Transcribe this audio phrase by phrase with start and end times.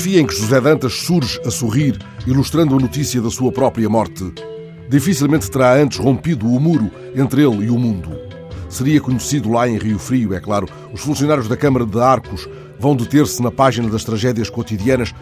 [0.00, 4.32] fotografia em que José Dantas surge a sorrir, ilustrando a notícia da sua própria morte,
[4.88, 8.10] dificilmente terá antes rompido o muro entre ele e o mundo.
[8.68, 10.66] Seria conhecido lá em Rio Frio, é claro.
[10.90, 15.12] Os funcionários da Câmara de Arcos vão deter-se na página das tragédias cotidianas,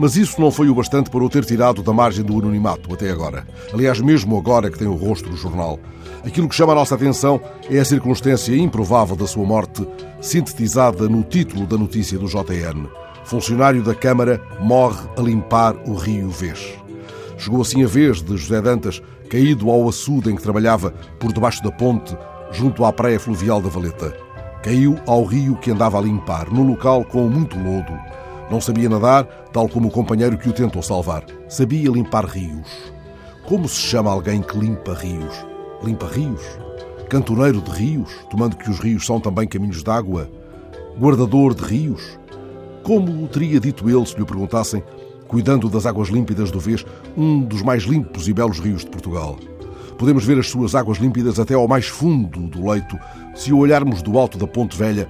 [0.00, 3.10] mas isso não foi o bastante para o ter tirado da margem do anonimato até
[3.10, 3.46] agora.
[3.72, 5.78] Aliás, mesmo agora que tem o rosto no jornal.
[6.24, 7.40] Aquilo que chama a nossa atenção
[7.70, 9.86] é a circunstância improvável da sua morte,
[10.20, 12.88] sintetizada no título da notícia do JN.
[13.24, 16.78] Funcionário da Câmara morre a limpar o rio Vês.
[17.38, 21.62] Chegou assim a vez de José Dantas, caído ao açude em que trabalhava por debaixo
[21.64, 22.16] da ponte,
[22.52, 24.14] junto à praia fluvial da Valeta.
[24.62, 27.98] Caiu ao rio que andava a limpar, num local com muito lodo.
[28.50, 31.24] Não sabia nadar, tal como o companheiro que o tentou salvar.
[31.48, 32.68] Sabia limpar rios.
[33.46, 35.46] Como se chama alguém que limpa rios?
[35.82, 36.42] Limpa rios?
[37.08, 40.30] Cantoneiro de rios, tomando que os rios são também caminhos d'água?
[40.98, 42.18] Guardador de rios?
[42.84, 44.84] Como o teria dito ele se lhe perguntassem,
[45.26, 46.84] cuidando das águas límpidas do Vês,
[47.16, 49.38] um dos mais limpos e belos rios de Portugal?
[49.96, 52.98] Podemos ver as suas águas límpidas até ao mais fundo do leito,
[53.34, 55.08] se o olharmos do alto da Ponte Velha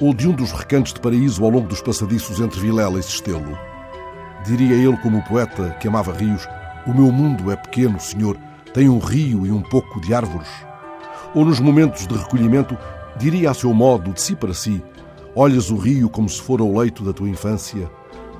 [0.00, 3.58] ou de um dos recantos de paraíso ao longo dos passadiços entre Vilela e Sestelo.
[4.46, 6.48] Diria ele, como o poeta que amava rios,
[6.86, 8.38] o meu mundo é pequeno, senhor,
[8.72, 10.48] tem um rio e um pouco de árvores.
[11.34, 12.76] Ou nos momentos de recolhimento,
[13.18, 14.82] diria a seu modo, de si para si,
[15.34, 17.90] Olhas o rio como se fora o leito da tua infância.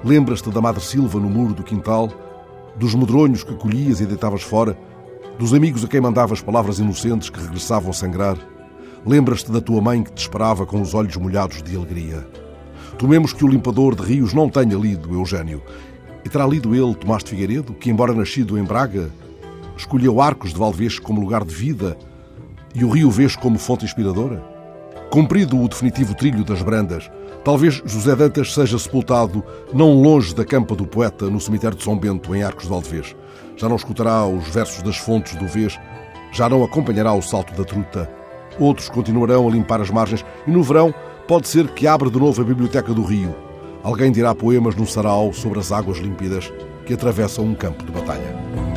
[0.05, 2.11] Lembras-te da Madre Silva no muro do quintal,
[2.77, 4.79] dos medronhos que colhias e deitavas fora,
[5.39, 8.37] dos amigos a quem mandavas palavras inocentes que regressavam a sangrar.
[9.07, 12.29] Lembras-te da tua mãe que te esperava com os olhos molhados de alegria.
[12.99, 15.63] Tomemos que o limpador de rios não tenha lido Eugênio.
[16.23, 19.11] E terá lido ele Tomás de Figueiredo, que, embora nascido em Braga,
[19.79, 21.97] escolheu Arcos de Valdevez como lugar de vida
[22.75, 24.52] e o Rio Vês como fonte inspiradora?
[25.13, 27.11] Cumprido o definitivo trilho das brandas,
[27.45, 31.99] talvez José Dantas seja sepultado não longe da campa do poeta, no cemitério de São
[31.99, 33.15] Bento, em Arcos de Valdevez.
[33.55, 35.79] Já não escutará os versos das fontes do Vês,
[36.33, 38.11] já não acompanhará o salto da truta.
[38.59, 40.95] Outros continuarão a limpar as margens e no verão
[41.29, 43.37] pode ser que abra de novo a biblioteca do Rio.
[43.83, 46.51] Alguém dirá poemas no sarau sobre as águas límpidas
[46.87, 48.72] que atravessam um campo de batalha.